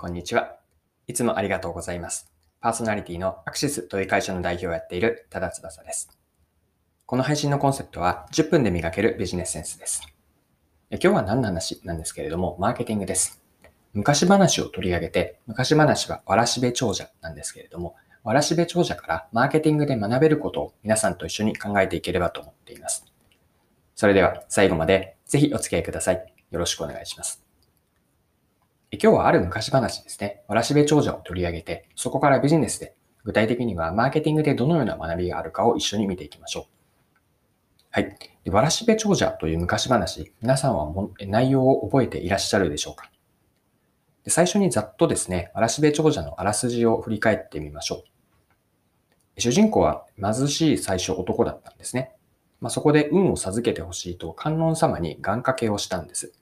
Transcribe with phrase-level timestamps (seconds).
[0.00, 0.60] こんにちは。
[1.08, 2.30] いつもありがとうございます。
[2.60, 6.16] パーソナリティのアクシスという会社の代表をやっている多田翼です。
[7.04, 10.02] この配信のコンセプトは10分で磨けるビジネスセンスです。
[10.92, 13.42] 今日は何の話なんですけれども、マーケティングです。
[13.92, 23.04] 昔話を取り上げて、昔話はわらしべ長者なんですけれども、わらしべ長者からマーケティングで学べることを皆さんと一緒に考えていければと思っています。
[23.96, 26.32] それでは最後までぜひお付き合いください。
[26.52, 27.47] よろしくお願いします。
[28.90, 30.42] 今日はある昔話ですね。
[30.48, 36.64] わらしべ長者を取り上げて、そこからビジネスで、具体的にはマーケティングでどのような学びがあるかを一緒に見ていきましょう。
[37.90, 38.16] はい。
[38.44, 43.10] でわらしべ長者という昔話、皆さんはも内容を覚えていらっしゃるでしょうか？
[44.24, 48.04] で最初にざっとですね、わらしべ長者のあらすじを振り返ってみましょ
[49.36, 49.40] う。
[49.40, 52.12] 主人公は貧しい最初男だったんですね。
[52.60, 56.32] まあ、そこで運を授けてほしいと観音様に願掛けをしたんです。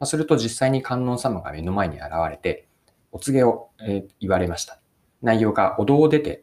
[0.00, 2.66] ま、すると実際に観音様が目の前に現れて、
[3.12, 4.80] お告げを、え言われました。
[5.22, 6.42] 内容がお堂を出て、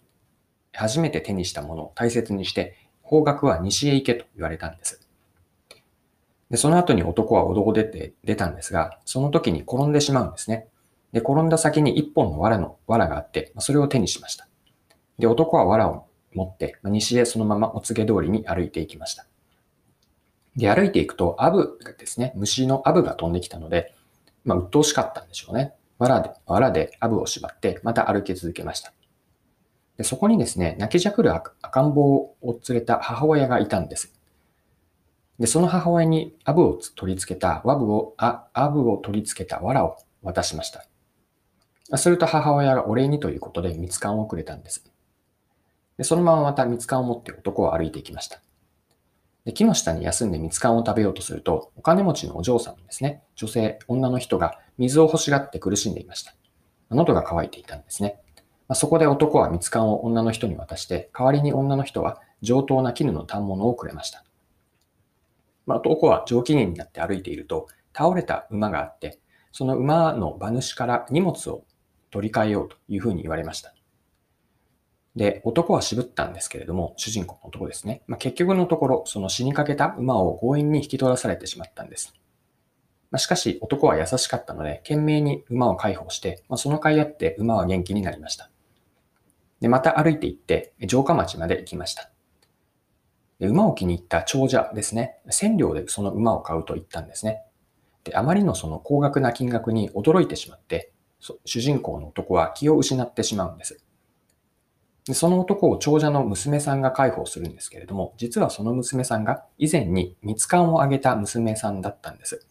[0.74, 5.02] 初めて手にしたものを大切にして、方角は西へ行けと言われたんです。
[6.52, 10.68] で、その後に男はお堂を出て、出たんですが、その時に転んでしまうんですね。
[11.12, 14.48] で、転んだ先に一本の藁の、藁があって、それを手にしました。
[15.18, 19.26] で、男は藁を持って、西へそのままお告げ通りに歩いていきました。
[20.58, 23.94] で、歩いていくと、アブがですね、虫のアブが飛んできたので、
[24.44, 25.74] まあ、鬱陶しかったんでしょうね。
[26.00, 28.92] 藁で、藁でアブを縛って、また歩き続けました。
[29.98, 34.14] でそこにですね、泣きじゃくる赤ん坊を連れた母親がいたんです。
[35.40, 40.88] で、その母親にアブを取り付けた、ワブを、あ、アブを取り付けた藁を渡しました。
[41.98, 44.92] すると母親がお礼にということで蜜柑をくれたんです。
[45.98, 48.42] で、そのまままた蜜柑を持って男を歩いていきました。
[49.48, 56.36] で木の下に休んで蜜柑を食べようとすると、お金持ちのお嬢さんですね、女性、女の人が水を欲しがって苦しんでいました。
[56.92, 58.20] 喉が渇いていたんですね。
[58.68, 64.26] まあ、そこで男は蜜柑を女の人に渡して、代わりに女の人は上等な絹の反物をくれました。
[65.66, 69.18] まあ、男は上機嫌になって歩いていると、倒れた馬があって、
[69.54, 71.64] その馬の馬主から荷物を
[72.12, 73.74] 取り替えようというふうに言われました。
[75.18, 78.04] で、男は渋ったんですけれども、主人公の男ですね。
[78.06, 82.14] まあ、結局のところ、その死にかけた馬を強引に引き取らされてしまったんです。
[83.10, 88.52] まあ、しかし、男は優しかったので、懸命に馬を解放して、まあ、その甲斐あって馬は元気になりました。
[89.60, 92.12] で、また歩いて行って、城下町まで行きました。
[93.40, 95.18] で馬を気に入った長者ですね。
[95.30, 97.42] 千両でその馬を買うと言ったんですね。
[98.04, 100.92] で、あまりのその高額な金額に驚いてしまって、
[101.46, 103.84] 主人公の男は気を失ってしまうんです。
[105.08, 112.46] でその男を長者の娘さんが介抱するんですけれども、実はその娘さんが以前に蜜柑をあげた娘さんだったんです。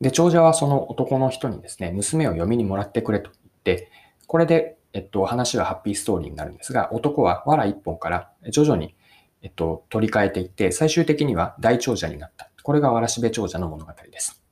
[0.00, 3.90] で、長者はその男の人にですね、娘を嫁にもらってくれと言って、
[4.26, 8.96] これで、えっと、話はハッピーストーリーになるんですが、男は藁一本から徐々に、
[9.42, 12.50] えっと、取り替えていって、最終的には大長者になった。
[12.62, 14.42] これがわらしべ長者の物語です。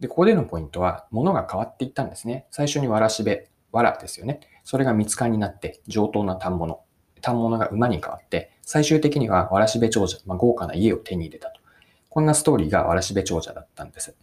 [0.00, 2.46] で、ここでのポイントは、物が変わっていったんですね。
[2.50, 4.40] 最初にわらしべ、わらですよね。
[4.64, 6.80] それが蜜柑になって上等な反物。
[7.22, 11.60] 反物が馬に変わって、最終的にはわらしべ長者、まあ、豪華な家を手に入れたと。
[12.08, 14.14] こんなストーリーがわらしべ長者だったんです。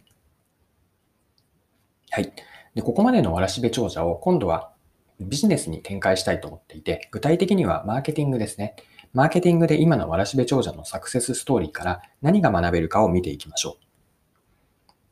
[2.10, 2.32] はい。
[2.74, 4.72] で、ここまでのわらしべ長者を今度は
[5.20, 8.76] ビジネスに展開したいと思っていて、具体的にはマーケティングですね。
[9.12, 13.89] マーケティングで今のわらしべ長者のサクセスストーリーから何が学べるかを見ていきましょう。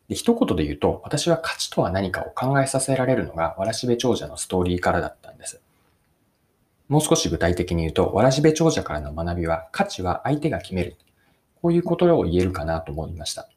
[0.08, 5.60] で、一言で言うと、私は価値とは何かを考えさせられるのが、わらしべ長者のストーリーからだったんです。
[6.88, 10.96] もう少し具体的に言うと、わらしべ長者からの学びは、価値は相手が決める。
[11.60, 13.48] こういうことを言えるかなと思いました。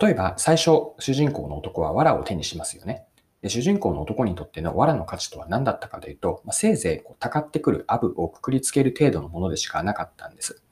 [0.00, 3.04] 例えば、最初、主人公の男は藁を手にしますよね。
[3.44, 10.62] で主人公の男にとっての藁の価値とは何だったかというと、まあ、せいぜいこうたかってくるアブをくくりつける程度のものでしかなかったんです。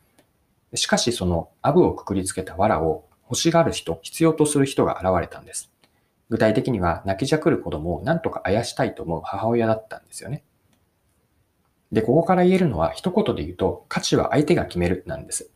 [0.74, 5.72] しかし、そのアブをくくりつけた藁を欲しがる人、必要とする人が現れたんです。
[6.28, 10.44] 具体的には泣きじゃくる子供を何とかあやしたいと思う母親だったんですよね。
[11.92, 15.50] で、ここから言えるのは一言で言うと価値は相手が決めるなんです。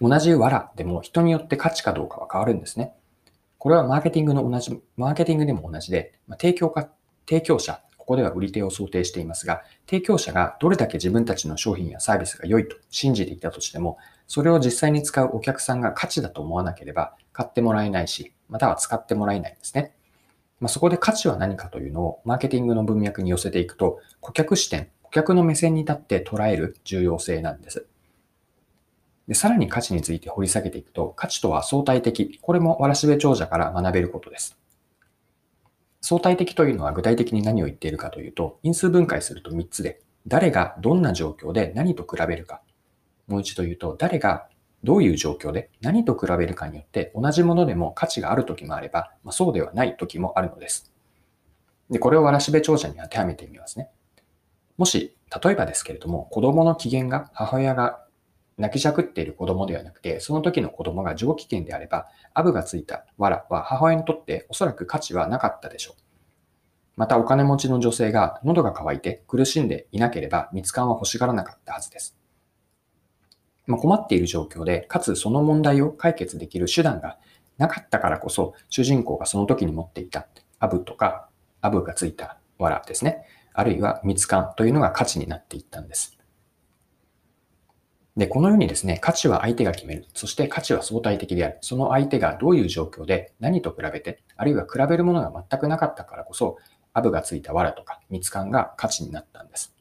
[0.00, 2.94] 同じ藁でも人によって価値かどうかは変わるんですね。
[3.58, 6.88] これはマーケティングの同じ、マーケティングでも同じで、ま提供か、
[7.28, 13.98] 提供者、ここでは売り手を想定していますが、提供者がどれだけ自分たちの商品やサービスが良いと信じていたとしても、
[14.30, 19.92] それを実際に使うお客さんが価値だと思わなければ買ってもらえないし、または使ってもらえないんですね。
[20.60, 27.88] まあ、そこで価値は何かというのをマーケティングの文脈に寄せていくと、顧客視点、顧客の目線に立って捉える重要性なんです。
[29.26, 32.38] で、さらに価値について掘り下げていくと、価値とは相対的。
[32.40, 34.56] これもわらしべ長者から学べることです。
[36.02, 42.62] 相対的というのは具体的に何を言っているかというと、因数分解すると3つで、誰がどんな状況で何と比べるか。
[43.30, 44.48] もう一度言うと、誰が
[44.82, 50.92] どういう状況で何と比べるかによって同じものでも価値がある時もあれば、まあ、そうではない時もあるのです。
[51.90, 53.88] で、これをわらしべ長者に当てはめてみますね。
[54.76, 58.04] もし、例えばですけれども、子供の機嫌が母親が
[58.58, 66.02] 泣きじゃくっている子供ではなくて、その時の子供が上機嫌であれば、アブがついた藁は母親にとっておそらく価値はなかったでしょう。
[66.96, 72.19] またお金持ちの女性が喉が渇いて苦しんでいなければ蜜柑は欲しがらなかったはずです。
[73.70, 77.18] ま困っている状況で、かつその問題を解決できる手段が
[77.58, 80.26] なかったからこそ、主人公がその時に持っていた
[80.58, 81.28] アブとか、
[81.60, 83.24] アブがついた藁ですね。
[83.52, 86.18] あるいは蜜柑というのが価値になっていったんです。
[88.16, 90.06] で、このようにですね、価値は相手が決める。
[90.14, 91.58] そして価値は相対的である。
[91.60, 96.58] その相手がどういう状況で何と比べて、あるいは比べるものが全くなかったからこそ、
[96.92, 99.74] アブがついた藁とか蜜柑が価値になったんです。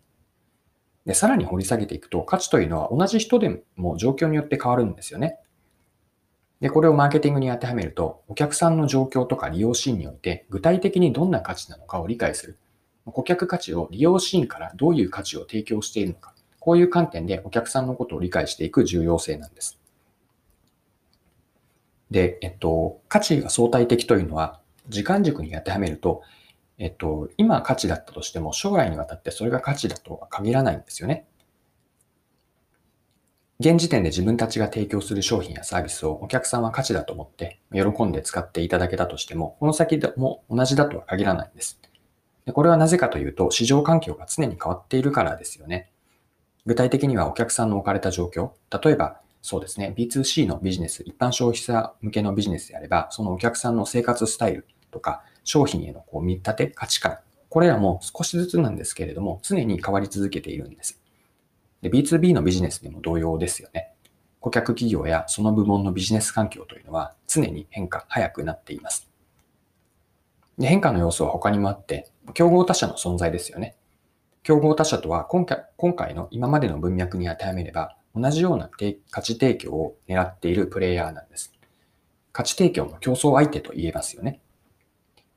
[1.06, 5.40] で、さらに掘り下げていくと、価値というのは同じ人でも状況によって変わるんですよね。
[6.62, 12.58] で、これをマーケティングに当てはめると、お客さんの状況とか利用シーンにおいて、具体的にどんな価値なのかを理解する。
[13.06, 16.34] 顧客価値を利用シーンからどういう価値を提供しているのか。
[16.60, 19.80] こういう観点でお客さんのことを理解していく重要性なんです。
[22.12, 24.60] で、えっと、価値が相対的というのは、
[24.90, 26.24] 時間軸に当てはめると、
[26.80, 31.28] えっと、今価値だったとしても、将来にわたってそれが価値だとは限らないんですよね。
[33.60, 41.80] 現時点で自分たちが提供する商品やサービスをお客さんは価値だと思って喜んで使っていただけたとしても、この先でも同じだとは限らないんです。
[42.46, 45.92] でこれはなぜかというと、市場環境が常に変わっているからですよね。
[46.66, 48.52] 具体的にはお客さんの置かれた状況、
[48.82, 57.18] 例えばそうですね、B2C のビジネス、一般消費者向けのビジネスであれば、そのお客さんの生活スタイルとか、商品へのこう見立て、価値観、
[57.50, 61.02] これらも少しずつなんですけれども、常に変わり続けているんです。
[61.82, 63.92] で、B2B のビジネスでも同様ですよね。
[64.42, 69.10] 顧客企業やその部門のビジネス環境というのは常に変化、早くなっています。
[70.60, 73.76] で変化の要素は他にもあって、競合他社の存在ですよね。
[74.44, 78.70] 競合他社とは今回今回の今までの文脈に当てはめれば、同じような
[79.10, 81.52] 価値提供を狙っているプレイヤーなんです。
[82.34, 84.42] 価値提供の競争相手と言えますよね。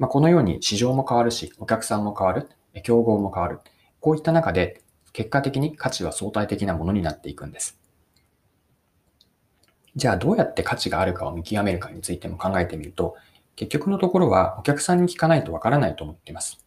[0.02, 2.49] まあ、このように市場も変わるし、お客さんも変わる、
[2.82, 3.60] 競合も変わる。
[4.00, 4.82] こういった中で、
[5.12, 7.78] 結果的に価値は相対的なものになっていくんです。
[9.94, 13.14] じゃあどうやって価値があるかを見極めるかについても考えてみると、
[13.54, 16.66] 結局のところはお客さんに聞かないとわからないと思っています。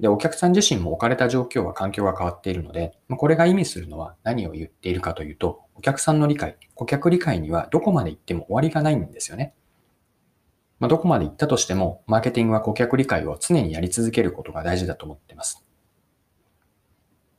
[0.00, 9.54] で、お客さん自身も置かれた状況は環境が変わっているので、これが意味するのは何を言っているかというと、お客さんの理解、顧客理解にはどこまで行っても終わりがないんですよね。
[10.84, 15.64] まあ、どこまで行ったとしても、マーケティングは顧客理解を常にやり続けることが大事だと思っています。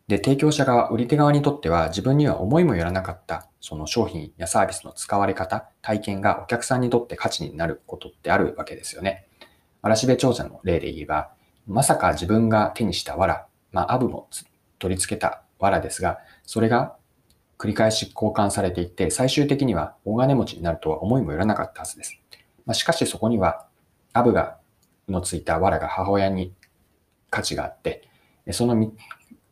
[0.07, 9.27] で、提供者側、売り手側にとっては自分には思いもよらなかったその商品やサービスの使われ方、体験がお客さんにとって価値になることってあるわけですよね。
[9.83, 11.29] 嵐部長者の例で言えば、
[11.67, 14.27] まさか自分が手にした藁、まあ、アブも
[14.79, 16.95] 取り付けた藁ですが、それが
[17.59, 22.19] 繰り返し交換されていって、最終的には大金持ちになるとは思いもよらなかったはずです。
[22.65, 23.67] まあ、しかしそこには、
[24.13, 24.57] アブが
[25.07, 26.53] のついた藁が母親に
[27.29, 28.07] 価値があって、
[28.51, 28.93] そのみ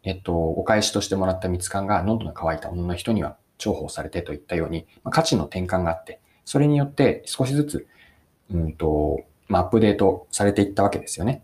[0.04, 7.88] えっと、お返しとしてもらった蜜柑が喉の渇いた女の人には重宝されてといったように、まあ、価値の転換があって、それによって少しずつ、
[8.54, 11.44] うんと、まあ、アップデートされていったわけですよね。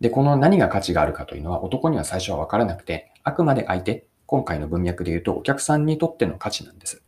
[0.00, 7.02] で、この何が価値があるかというのは男には最初はわからなくて、あくまで相手、今回の文脈で言うとお客さんにとっての価値なんです。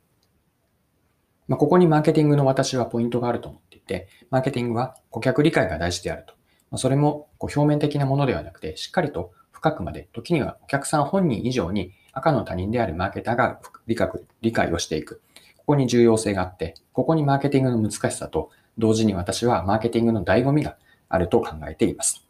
[1.51, 6.35] まあ、ここにマーケティングの私はポイントがあると思っていて、マーケティングは顧客理解が大事であると。
[6.71, 14.09] まあ、それもこう表面的なものではなくて、しっかりと深くまで、時にはお客さん本人以上に赤の他人であるマーケターが理解
[14.43, 15.23] 理解をしていく。
[15.57, 20.77] ここに重要性があって、ここにマーケティングの難しさと、同時に私はマーケティングの醍醐味が
[21.09, 22.25] あると考えています。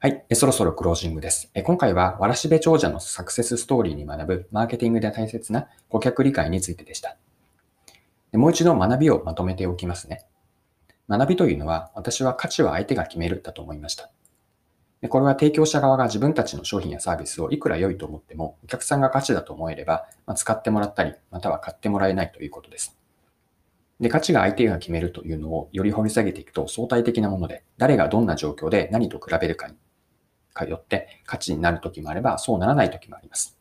[0.00, 0.22] はい。
[0.34, 1.50] そろそろクロージングです。
[1.64, 7.16] 今回は、わらしべ長者のサクセスストーリーに学ぶマーケティングで大切な顧客理解についてでした。
[8.32, 10.26] もう一度学びをまとめておきますね。
[11.08, 14.10] 学びというのは、私は価値は相手が決めるだと思いました。
[15.00, 22.98] でこれは提供者側が自分たちの商品やサービスをいくら良いと思っても、お客さんが価値だと思えれば、まあ、使ってもらったり、または買ってもらえないということです。
[24.00, 29.76] で、価値が相手が決めるというのをより掘り下げていくと相対的なもので、誰がどんな状況で何と比べるかに
[30.52, 33.57] かよって価値になるときもあれば、そうならないときもあります。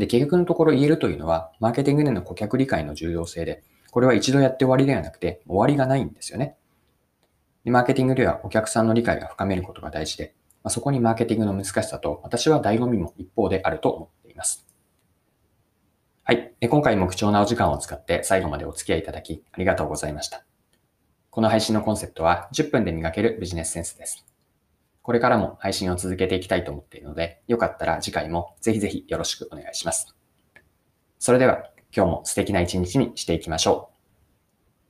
[0.00, 6.56] で、結局のところ言えるというのは、マーケティングでの顧客理解の重要性で、これは一度やって終わりではなくて、終わりがないんですよね。
[7.64, 14.66] でマーケティングではお客さんの理解が深めることが大事で、まあ、そこにマーケティングの難しさと、私は醍醐味も一方であると思っています。
[16.24, 16.54] はい。
[16.66, 20.44] 今回も貴重なお時間を使って最後までお付き合いいただきありがとうございました。
[21.28, 24.29] この配信のコンセプトは10分で磨けるビジネスセンスです。
[25.02, 30.14] これからも配信を続けていきたいと思っているので、よかったら次回もぜひぜひよろしくお願いします。
[31.18, 33.89] それでは今日も素敵な一日にしていきましょう。